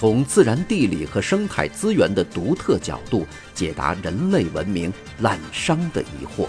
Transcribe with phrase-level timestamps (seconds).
[0.00, 6.48] 从自然地理和生态资源的独特角度解答人类文明滥觞的疑惑。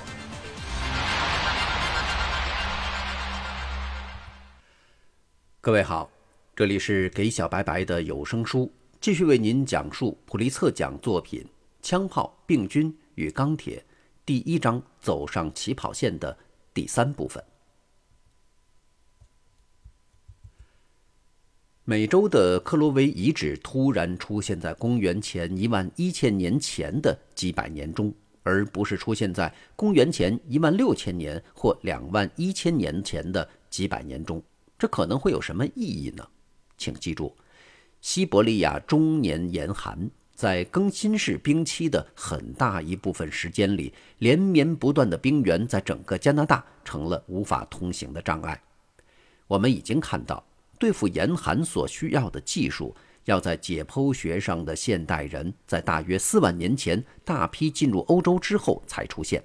[5.60, 6.10] 各位好，
[6.56, 11.44] 这里是给小白白的有声书，继续为您讲述普利策奖作品
[11.82, 13.80] 《枪炮、病菌与钢铁》
[14.26, 16.38] 第一章“走上起跑线”的
[16.74, 17.44] 第三部分。
[21.92, 34.42] 美洲的克罗维遗址突然出现在公元前一万一千年前的几百年中，而不是出现在公元前一万六千年或两万一千年前的几百年中。
[34.80, 36.26] 这可能会有什么意义呢？
[36.78, 37.36] 请记住，
[38.00, 48.62] 西伯利亚终年严寒，在更新式冰期的很大一部分时间里，连绵不断的冰原在整个加拿大成了无法通行的障碍。
[49.48, 50.42] 我们已经看到。
[50.82, 59.44] 对付严寒所需要的技术，要在解剖学上的现代人在大约四万年前大批进入欧洲之后才出现，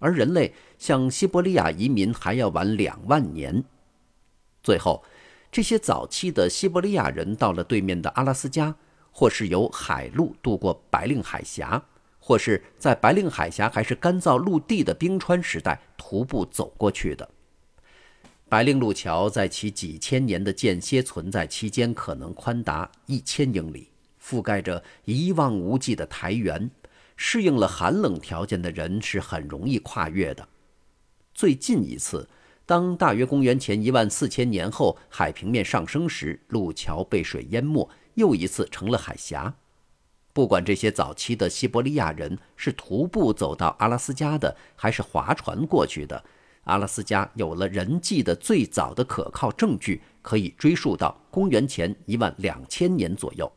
[0.00, 3.62] 而人类向西伯利亚移民还要晚两万年。
[4.64, 5.04] 最后，
[5.52, 8.74] 这些早期的西伯利亚人到了对面的阿拉斯加，
[9.12, 11.80] 或是由海路渡过白令海峡，
[12.18, 17.30] 或是在白令海峡还是干燥陆地的冰川时代徒步走过去的。
[18.54, 23.88] 白令路桥在其几千年的间歇存在期间，可能宽达一千英里，
[24.22, 26.70] 覆盖着一望无际的台原。
[27.16, 30.48] 适应了寒冷条件的人是很容易跨越的。
[31.34, 32.28] 最近一次，
[32.64, 39.52] 当大约公元前一万四千年后海平面上升时，路桥被水淹没，又一次成了海峡。
[40.32, 46.24] 不管这些早期的西伯利亚人是徒步走到阿拉斯加的，还是划船过去的。
[46.64, 53.50] 阿拉斯加有了人迹的最早的可靠证据，可以追溯到公元前一万两千年左右。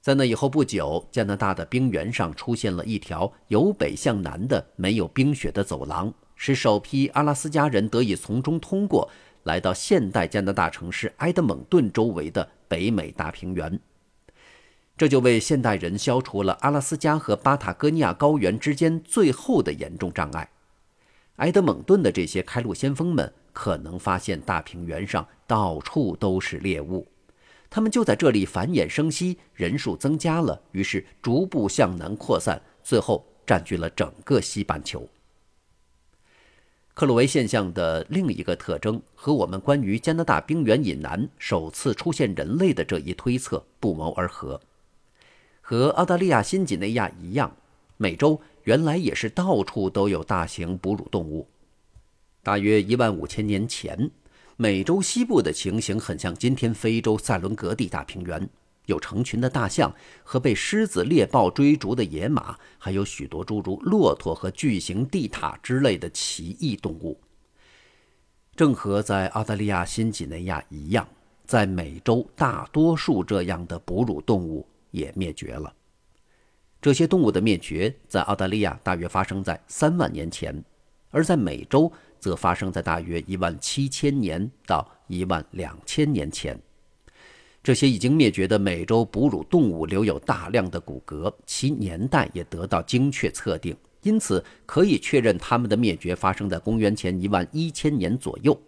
[0.00, 9.08] 在那以后不久，加拿大的冰原上出现了一条由北向南的没有冰雪的走廊，使首批阿拉斯加人得以从中通过，
[9.44, 13.78] 来到现代加拿大城市埃德蒙顿周围的北美大平原。
[14.96, 20.48] 这就为现代人消除了阿拉斯加和巴塔哥尼亚高原之间最后的严重障碍。
[21.36, 27.06] 埃德蒙顿的这些开路先锋们可能发现大平原上到处都是猎物，
[27.70, 35.08] 他们就在这里繁衍生息，人数增加了，于是逐步向南扩散，最后占据了整个西半球。
[36.94, 44.60] 克鲁维现象的另一个特征和我们关于加拿大冰原以南首次出现人类的这一推测不谋而合，
[45.62, 47.56] 和澳大利亚新几内亚一样，
[47.96, 48.38] 美洲。
[48.64, 51.48] 原来也是到处都有大型哺乳动物。
[52.42, 54.10] 大约一万五千年前，
[54.56, 58.48] 美洲西部的情形很像今天非洲塞伦格地大平原，
[58.86, 67.20] 有成群的大象和被狮子、猎豹追逐的野马，还有许多诸如骆驼和巨型地塔之类的奇异动物。
[68.54, 71.08] 正和在澳大利亚新几内亚一样，
[71.46, 75.72] 在美洲大多数这样的哺乳动物也灭绝了。
[76.82, 80.52] 这些动物的灭绝在澳大利亚大约发生在三万年前，
[81.10, 86.58] 而在美洲则发生在大约一万七千年到一万两千年前。
[87.62, 98.60] 这些已经灭绝的美洲哺乳动物留有大量的骨骼，其年代也得到精确测定，因此可以确认它们的灭绝发生在公元前一万一千年左右。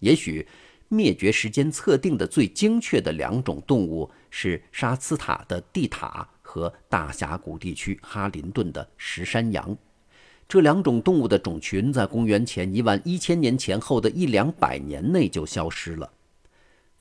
[0.00, 0.44] 也许
[0.88, 6.28] 灭绝时间测定的最精确的两种动物是沙斯塔的地塔。
[6.56, 9.76] 和大峡谷地区哈林顿的石山羊，
[10.48, 16.10] 这两种动物的种群在公元前一万一千年前后的一两百年内就消失了。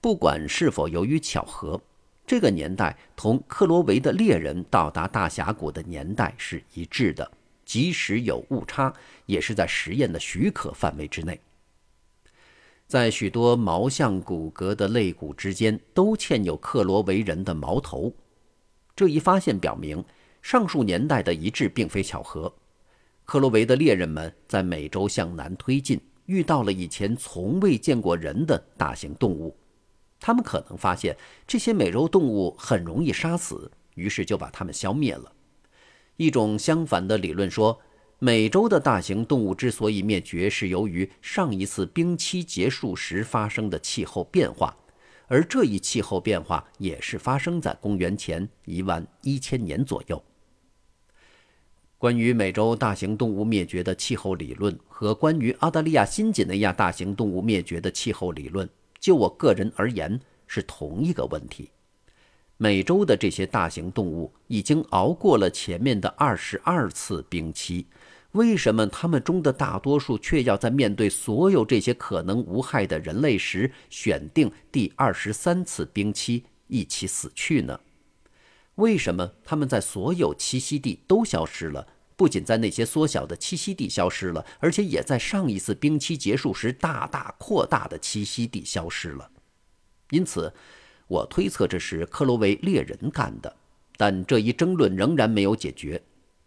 [0.02, 1.80] 不管是否由于巧合，
[2.28, 7.32] 这个年代同克罗维的猎人到达大峡谷的年代是一致的，
[7.64, 8.94] 即使有误差，
[9.26, 11.40] 也是在实验的许可范围之内。
[12.88, 18.14] 在许多毛象骨骼的肋骨之间，都嵌有克罗维人的矛头。
[18.96, 20.04] 这一发现表明，
[20.42, 22.54] 上述年代的一致并非巧合。
[23.26, 29.58] 克洛维的猎人们在美洲向南推进，遇到了以前从未见过人的大型动物。
[30.20, 35.32] 他们可能发现这些美洲动物很容易杀死，于是就把它们消灭了。
[36.16, 37.78] 一种相反的理论说，
[38.20, 44.78] 美洲的大型动物之所以灭绝，是由于上一次冰期结束时发生的气候变化，
[45.28, 50.24] 而这一气候变化也是发生在公元前一万一千年左右。
[51.98, 58.70] 关于美洲大型动物灭绝的气候理论和关于澳大利亚新几内亚大型动物灭绝的气候理论，
[59.00, 61.72] 就我个人而言，是同一个问题。
[62.58, 67.88] 美洲的这些大型动物已经熬过了前面的二十二次冰期，
[68.36, 77.80] 为什么他们中的大多数却要在面对所有这些可能无害的人类时，选定第二十三次冰期一起死去呢？
[78.76, 81.88] 为什么他们在所有栖息地都消失了？
[82.18, 89.32] 不仅在那些缩小的栖息地消失了，而且也在上一次冰期结束时大大扩大的栖息地消失了。
[90.12, 90.54] 因此。
[91.08, 93.56] 我推测这是克罗维猎人干的，
[93.96, 96.02] 但这一争论仍然没有解决。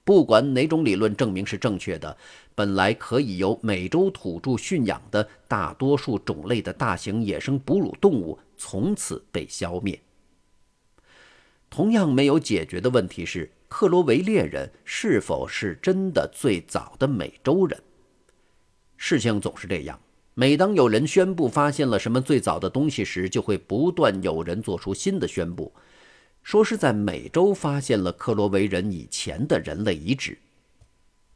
[0.09, 2.17] 不管哪种理论证明是正确的，
[2.55, 10.01] 本来可以由美洲土著驯养的大多数种类的大型野生哺乳动物从此被消灭。
[11.69, 17.79] 同样没有解决的问题是，克罗维猎人是否是真的最早的美洲人？
[18.97, 20.01] 事情总是这样。
[20.33, 25.71] 每当有人宣布发现了什么最早的东西时，就会不断有人做出新的宣布，
[26.49, 30.39] 说是在美洲发现了克罗维人以前的人类遗址。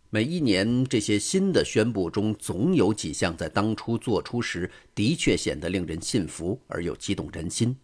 [0.08, 7.76] 每一年，这些新的宣布中总有几项在当初做出时的确显得令人信服而又激动人心。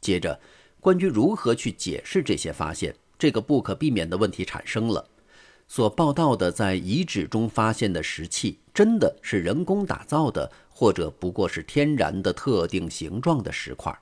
[0.00, 0.38] 接着，
[0.78, 5.04] 关于如何去解释这些发现，这个不可避免的问题产生了。
[5.66, 13.92] 所报道的在遗址中发现的石器，真的是人工打造的，或者不过是天然的特定形状的石块？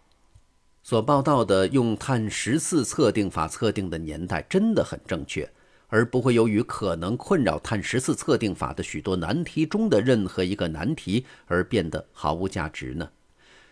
[0.88, 5.50] 所报道的用碳十四测定法测定的年代真的很正确，
[5.88, 13.10] 而不会由于可能困扰碳十四测定法的许多难题中的任何一个难题而变得毫无价值呢？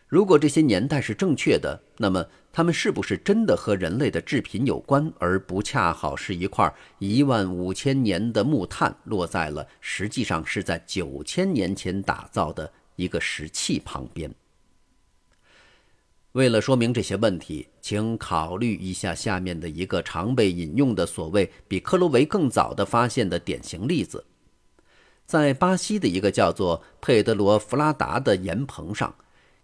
[0.09, 14.29] 如果这些年代是正确的，那么它们是不是真的和人类的制品有关，而不恰好是一块一万五千年的木炭落在了实际上是在九千年前打造的一个石器旁边？
[16.35, 24.25] 为了说明这些问题，请考虑一下下面的一个常被引用的所谓比克罗维更早的发现的典型例子：
[25.25, 29.15] 在巴西的一个叫做佩德罗·弗拉达的岩棚上。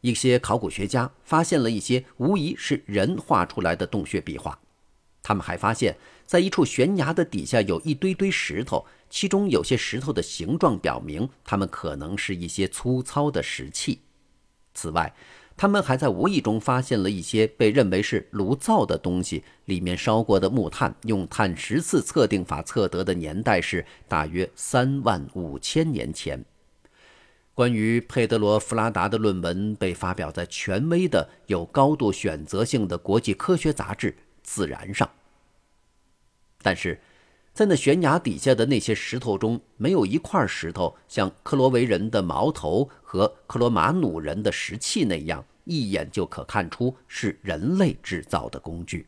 [0.02, 4.56] 一些考古学家发现了一些无疑是人画出来的洞穴壁画，
[5.24, 14.02] 他们还发现，在一处悬崖的底下有一堆堆石头，其中有些石头的形状表明它们可能是一些粗糙的石器。
[14.72, 15.12] 此外，
[15.60, 26.42] 他们还在无意中发现了一些被认为是炉灶的东西，里面烧过的木炭用碳十四测定法测得的年代是大约三万五千年前。
[27.52, 34.12] 关于佩德罗·弗拉达的论文被发表在权威的、有高度选择性的国际科学杂志
[34.42, 35.10] 《自然》上。
[36.62, 36.98] 但是，
[37.52, 49.06] 在那悬崖底下的那些石头中，没有一块石头像克罗维人的矛头和克罗马努人的石器那样，一眼就可看出是人类制造的工具。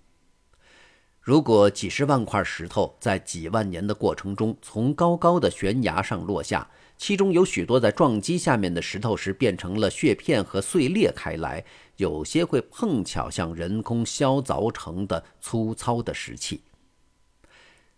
[1.20, 6.68] 如果几十万块石头在几万年的过程中从高高的悬崖上落下，
[6.98, 11.64] 其中有许多在撞击下面的石头时变成了屑片和碎裂开来，
[11.96, 16.62] 有些会碰巧像人工削凿成的粗糙的石器。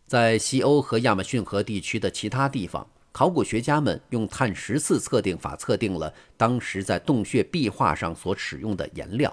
[0.06, 9.32] 在西欧和亚马逊河地区的其他地方，考古学家们用碳十四测定法测定了当时在洞穴壁画上所使用的颜料，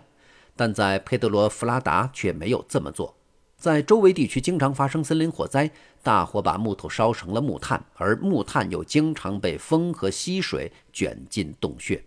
[0.55, 3.17] 但在佩德罗·弗拉达却没有这么做。
[3.57, 5.71] 在周围地区经常发生森林火灾，
[6.03, 12.03] 大火把木头烧成了木炭，而木炭又经常被风和溪水卷进洞穴。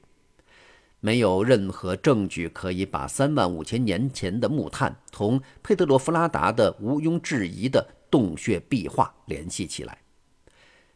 [1.01, 9.99] 没有任何证据可以把三万五千年前的木炭同佩德罗·弗拉达的毋庸置疑的洞穴壁画联系起来。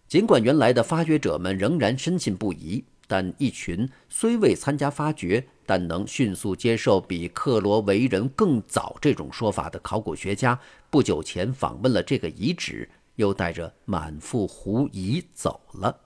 [0.08, 2.82] 尽管原来的发掘者们仍然深信不疑。
[3.10, 10.60] 但一群虽未参加发掘，但能迅速接受比克罗维人更早这种说法的考古学家，
[10.90, 12.86] 不久前访问了这个遗址，
[13.16, 15.98] 又带着满腹狐疑走了。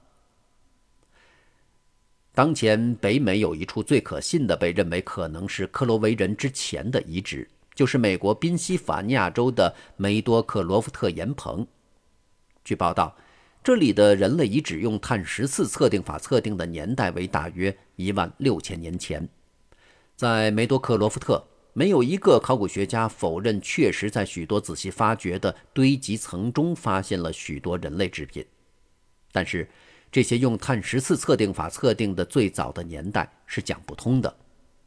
[2.33, 11.67] 当前北美有一处最可信的，被认为可能是克罗维人之前的遗址，就是美国宾夕法尼亚州的梅多克罗夫特岩棚。
[12.65, 13.17] 据报道。
[13.65, 19.29] 这里的人类遗址用碳十四测定法测定的年代为大约一万六千年前。
[20.17, 28.45] 在梅多克罗夫特，没有一个考古学家否认确实在许多仔细发掘的堆积层中发现了许多人类制品。
[29.31, 29.69] 但是，
[30.11, 34.35] 这些用碳十四测定法测定的最早的年代是讲不通的，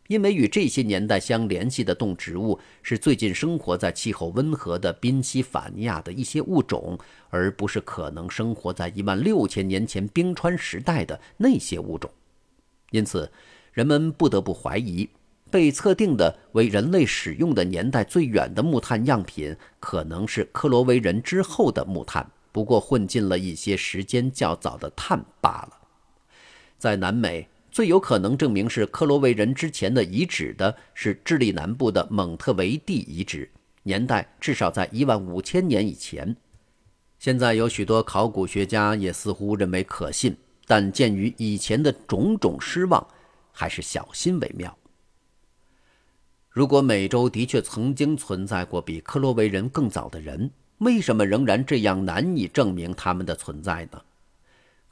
[0.07, 6.97] 因为与这些年代相联系的动植物是最近生活在气候温和的宾夕法尼亚的一些物种，
[7.29, 12.11] 而不是可能生活在一万六千年前冰川时代的那些物种。
[12.91, 13.31] 因此，
[13.73, 15.09] 人们不得不怀疑，
[15.49, 22.29] 被测定的为人类使用的年代最远的木炭样品，可能是克罗维人之后的木炭。
[22.51, 25.71] 不过混进了一些时间较早的碳罢了。
[26.77, 33.51] 在南美，最有可能证明是克罗维人之前的遗址的是智利南部的蒙特维蒂遗址，
[33.83, 36.37] 年代至少在一万五千年以前。
[37.19, 43.05] 现在有许多考古学家也似乎认为可信，但鉴于以前的种种失望，
[43.51, 44.77] 还是小心为妙。
[46.49, 54.01] 如果美洲的确曾经存在过比克罗维人更早的人，为什么仍然这样难以证明他们的存在呢？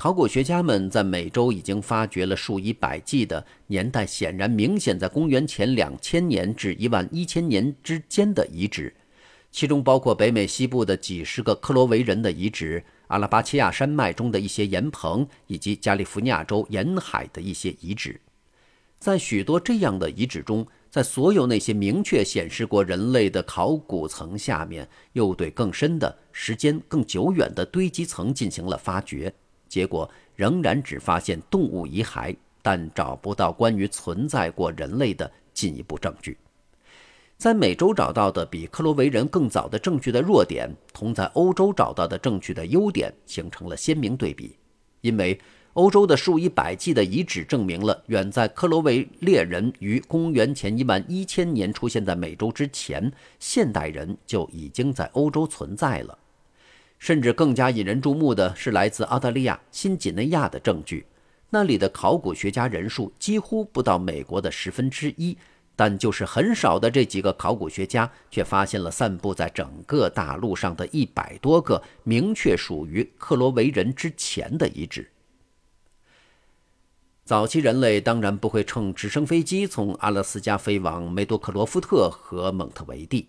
[0.04, 8.94] 考古学家们在美洲已经发掘了数以百计的年代显然明显在公元前两千年至一万一千年之间的遗址，
[9.50, 18.20] 其中包括北美西部的几十个克罗维人的遗址、阿拉巴契亚山脉中的一些岩棚，以及加利福尼亚州沿海的一些遗址。
[19.00, 29.34] 在许多这样的遗址中，在所有那些明确显示过人类的考古层下面，又对更深的时间、更久远的堆积层进行了发掘，
[29.74, 36.38] 结果仍然只发现动物遗骸，但找不到关于存在过人类的进一步证据。
[37.40, 44.56] 在美洲找到的比克罗维人更早的证据的弱点，同在欧洲找到的证据的优点形成了鲜明对比，
[45.02, 45.40] 因为。
[45.74, 56.16] 欧洲的数以百计的遗址证明了，远在克罗维猎人于公元前一万一千年出现在美洲之前，现代人就已经在欧洲存在了。
[57.04, 61.06] 甚至更加引人注目的是来自澳大利亚、新几内亚的证据，
[61.50, 65.38] 那里的考古学家人数几乎不到美国的十分之一，
[65.76, 75.12] 但就是很少的这几个考古学家，却发现了散布在整个大陆上的一百多个明确属于克罗维人之前的遗址。
[77.26, 83.28] 早期人类当然不会乘直升飞机从阿拉斯加飞往梅多克罗夫特和蒙特维蒂。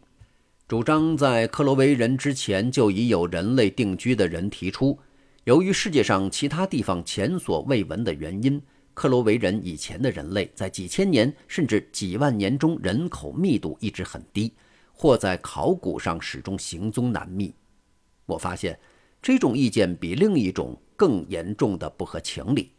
[0.66, 4.98] 主张在克罗维人之前就已有人类定居的人提出，
[5.44, 8.60] 由于世界上其他地方前所未闻的原因，
[8.94, 14.54] 克罗维人以前的人类在几千年甚至几万年中人口密度一直很低，
[14.90, 17.54] 或在考古上始终行踪难觅。
[18.24, 18.78] 我发现
[19.20, 22.70] 这种意见比另一种更严重的不合情理。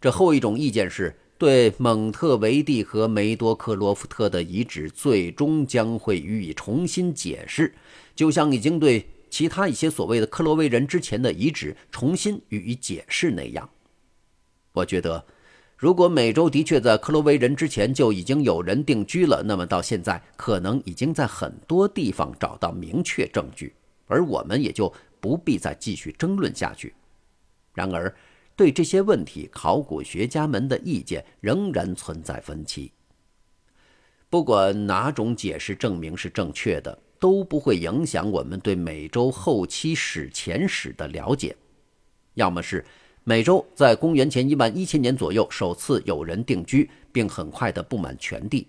[0.00, 7.74] 这后一种意见是对蒙特维蒂和梅多克罗夫特的遗址最终将会予以重新解释，
[8.14, 13.70] 就像已经对其他一些所谓的克罗维人之前的遗址重新予以解释那样。
[14.72, 15.24] 我觉得，
[15.78, 23.72] 如果美洲的确在克罗维人之前就已经有人定居了，那么到现在可能已经在很多地方找到明确证据，
[24.08, 26.92] 而我们也就不必再继续争论下去。
[27.72, 28.14] 然而，
[28.60, 32.92] 对这些问题，考古学家们的意见仍然存在分歧。
[34.28, 41.56] 不管哪种解释证明是正确的，都不会影响我们对美洲后期史前史的了解。
[42.34, 42.84] 要么是
[43.24, 48.66] 美洲在公元前一万一千年左右首次有人定居，并很快地布满全地；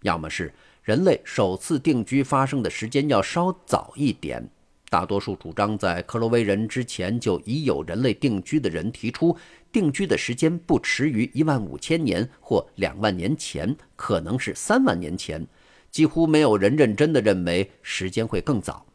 [0.00, 0.50] 要么是
[0.82, 4.48] 人类首次定居发生的时间要稍早一点。
[4.94, 9.36] 大多数主张在克罗维人之前就已有人类定居的人提出，
[9.72, 15.44] 定居的时间不迟于一万五千年或两万年前，可能是三万年前。
[15.90, 18.86] 几乎没有人认真地认为时间会更早。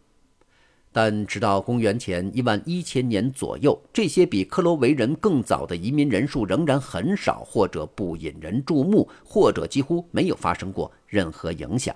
[0.94, 11.94] 但直到公元前一万一千年左右，这些比克罗维人更早的移民人数仍然很少，或者不引人注目，或者几乎没有发生过任何影响。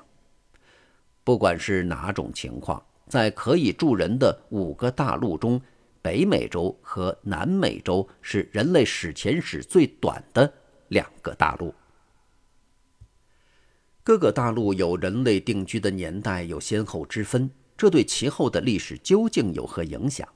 [1.24, 2.84] 不管是哪种情况。
[3.14, 5.62] 在可以住人的五个大陆中，
[6.02, 10.52] 北美洲和南美洲是人类史前史最短的
[10.88, 11.72] 两个大陆。
[14.04, 20.28] 各个大陆有人类定居的年代有先后之分，这对其后的历史究竟有何影响？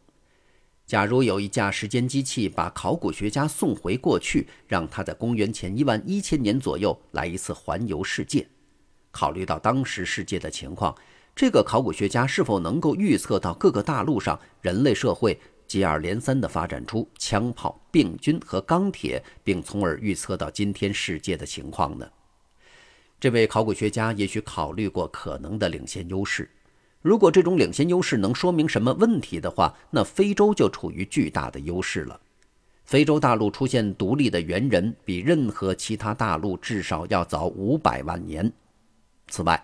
[0.86, 8.48] 假如有一架时间机器把考古学家送回过去，让他在公元前一万一千年左右来一次环游世界，
[9.10, 10.96] 考虑到当时世界的情况。
[11.38, 22.10] 这个考古学家是否能够预测到各个大陆上人类社会接二连三地发展出枪炮、病菌和钢铁，并从而预测到今天世界的情况呢？
[23.20, 26.50] 这位考古学家也许考虑过可能的领先优势。
[27.04, 32.20] 如果这种领先优势能说明什么问题的话，那非洲就处于巨大的优势了。
[32.84, 38.52] 非洲大陆出现独立的猿人，比任何其他大陆至少要早五百万年。
[39.30, 39.62] 此外，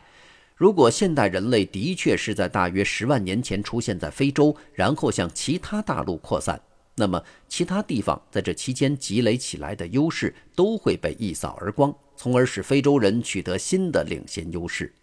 [0.63, 6.58] 如果现代人类的确是在大约十万年前出现在非洲，然后向其他大陆扩散，
[6.96, 14.93] 那么其他地方在这期间积累起来的优势都会被一扫而光，从而使非洲人取得新的领先优势。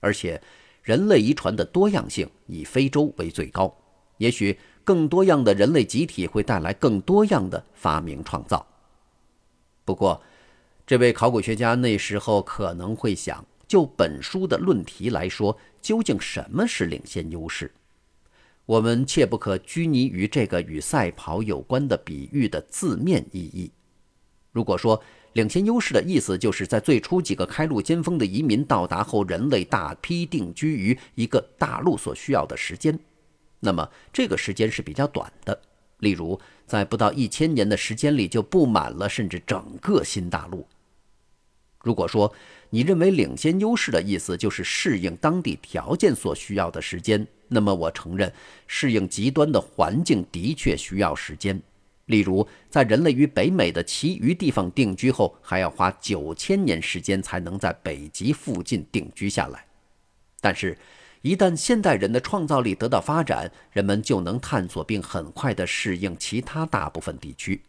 [0.00, 0.38] 而且，
[0.82, 3.74] 人类遗传的多样性以非洲为最高，
[4.18, 4.58] 也许。
[4.84, 8.66] 更多样的人类集体会带来更多样的发明创造。
[9.86, 10.22] 不过，
[10.86, 17.70] 这位考古学家那时候可能会想，就本书的论题来说，究竟什么是领先优势？
[18.64, 23.70] 我们切不可拘泥于这个与赛跑有关的比喻的字面意义。
[24.52, 25.02] 如果说
[25.34, 32.98] 领先优势的意思就是在最初几个开路尖峰的移民到达后，人类大批定居于一个大陆所需要的时间。
[33.60, 35.60] 那么这个时间是比较短的，
[35.98, 40.66] 例如在不到一千年的时间里就布满了甚至整个新大陆。
[41.82, 42.32] 如果说
[42.70, 48.32] 你认为领先优势的意思就是适应当地条件所需要的时间，那么我承认
[48.66, 51.60] 适应极端的环境的确需要时间。
[52.06, 59.64] 例如，在人类于北美的其余地方定居后，还要花九千年时间才能在北极附近定居下来。
[60.40, 60.76] 但是。
[61.20, 67.60] 一旦现代人的创造力得到发展，人们就能探索并很快地适应其他大部分地区。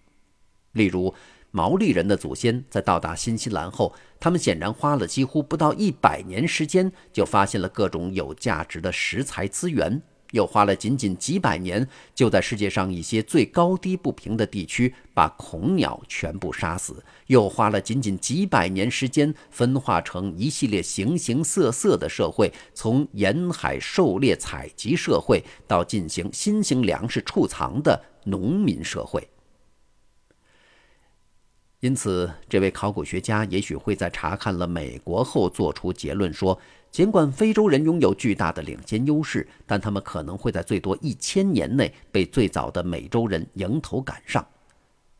[0.73, 1.11] 例如，
[1.51, 10.01] 毛利人的祖先在到达新西兰后，他们显然花了几乎不到一百年时间，就发现了各种有价值的食材资源。
[10.31, 16.93] 又花了仅仅几百年，就在世界上一些最高低不平的地区把恐鸟全部杀死；
[17.25, 29.27] 又花了仅仅几百年时间，分化成一系列形形色色的社会，从沿海狩猎采集社会到进行新型粮食储藏的农民社会。
[31.81, 36.59] 因此，这位考古学家也许会在查看了美国后做出结论说。
[36.91, 44.43] 尽管非洲人拥有巨大的领先优势，但他们可能会在最多一千年内被最早的美洲人迎头赶上。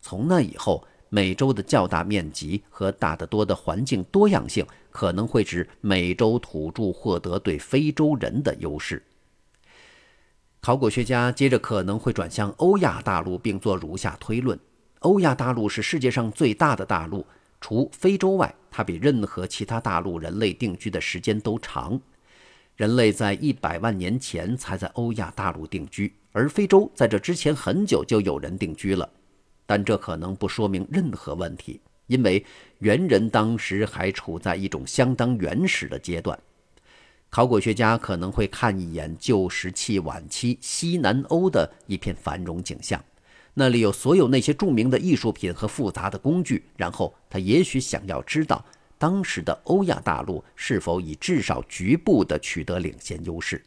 [0.02, 9.04] 从那以后，美洲的较大面积和大得多的环境多样性可能会使美洲土著获得对非洲人的优势。
[10.62, 14.60] 考古学家接着可能会转向欧亚大陆，并做如下推论：
[15.00, 17.26] 欧亚大陆是世界上最大的大陆。
[17.62, 22.00] 除非洲外，它比任何其他大陆人类定居的时间都长。
[22.78, 29.10] 人类在一百万年前才在欧亚大陆定居，而非洲在这之前很久就有人定居了。
[29.66, 32.46] 但这可能不说明任何问题，因为
[32.78, 36.40] 猿人当时还处在一种相当原始的阶段。
[37.30, 43.04] 考古学家可能会看一眼旧石器晚期西南欧的一片繁荣景象。
[43.54, 46.64] 那里有所有那些著名的艺术品和复杂的工具。
[46.78, 48.64] 然后他也许想要知道，
[48.98, 53.64] 当时的欧亚大陆是否以至少局部的取得领先优势。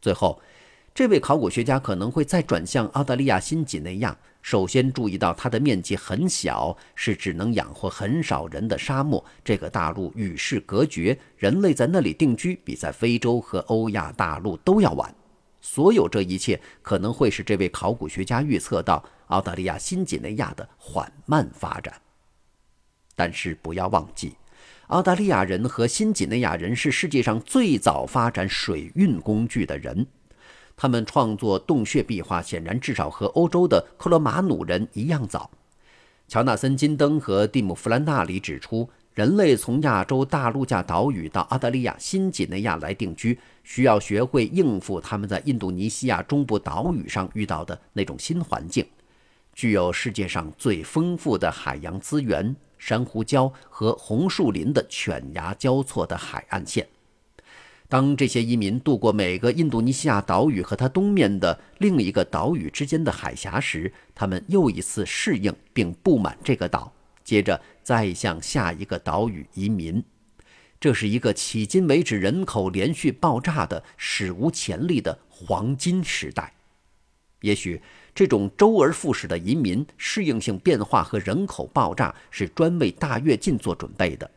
[0.00, 0.40] 最后，
[0.94, 9.24] 这位考古学家可能会再转向澳大利亚新几内亚，首先注意到它的面积很小，是只能养活很少人的沙漠。
[9.44, 15.14] 这个大陆与世隔绝，人类在那里定居比在非洲和欧亚大陆都要晚。
[15.70, 21.92] 所有这一切可能会使这位考古学家预测到澳大利亚新几内亚的缓慢发展。
[23.14, 24.32] 但是不要忘记，
[24.86, 30.06] 澳大利亚人和新几内亚人是世界上最早发展水运工具的人。
[30.74, 35.50] 他们创作洞穴壁画，显然至少和欧洲的克罗马努人一样早。
[36.28, 38.88] 乔纳森·金登和蒂姆·弗兰纳里指出。
[39.18, 48.86] 人类从亚洲大陆架岛屿到澳大利亚新几内亚来定居，需要学会应付他们在印度尼西亚中部岛屿上遇到的那种新环境。
[49.52, 56.86] 具有世界上最丰富的海洋资源、珊瑚礁和红树林的犬牙交错的海岸线。
[57.88, 66.92] 当这些移民渡过每个印度尼西亚岛屿和它东面的另一个岛屿之间的海峡时，他们又一次适应并布满这个岛。
[67.24, 70.04] 接着再向下一个岛屿移民，
[70.78, 76.52] 这是一个迄今为止人口连续爆炸的史无前例的黄金时代。
[77.40, 77.80] 也许
[78.14, 84.30] 这种周而复始的移民、适应性变化和人口爆炸是专为大跃进做准备的。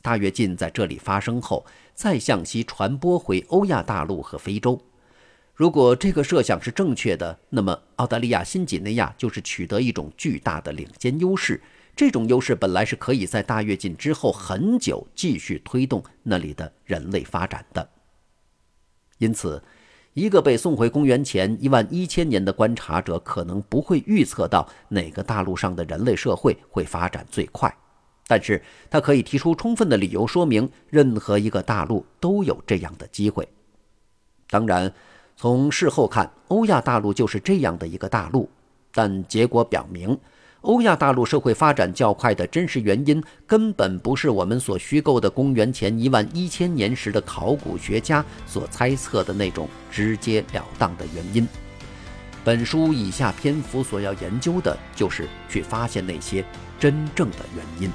[0.00, 4.80] 大跃进在这里发生后，再向西传播回欧亚大陆和非洲。
[5.56, 11.60] 如果这个设想是正确的，那么澳大利亚新几内亚就是取得一种巨大的领先优势。
[12.00, 17.86] 这种优势本来是可以在大跃进之后很久继续推动那里的人类发展的。
[19.18, 19.62] 因此，
[20.14, 27.70] 一个被送回公元前一万一千年的观察者可能不会预测到哪个大陆上的人类社会会发展最快，
[28.26, 33.46] 但是他可以提出充分的理由说明，任何一个大陆都有这样的机会。
[34.48, 34.90] 当然，
[35.36, 38.48] 从事后看，欧亚大陆就是这样的一个大陆，
[38.90, 40.18] 但结果表明。
[40.62, 51.48] 欧亚大陆社会发展较快的真实原因，根本不是我们所虚构的公元前一万一千年时的考古学家所猜测的那种直截了当的原因。
[52.44, 56.44] 本书以下篇幅所要研究的，就是去发现那些
[56.78, 57.90] 真正的原因。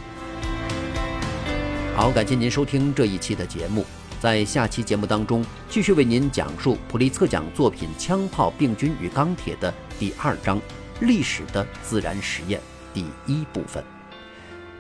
[1.96, 3.86] 好，感谢您收听这一期的节目，
[4.20, 10.60] 在下期节目当中，继续为您讲述普利策奖作品《枪炮、病菌与钢铁》的第二章。
[11.02, 12.60] 历史的自然实验
[12.94, 13.84] 第一部分，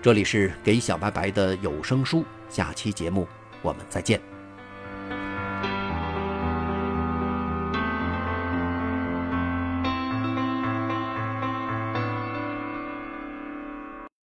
[0.01, 3.27] 这里是给小白白的有声书，下期节目
[3.61, 4.34] 我们再见。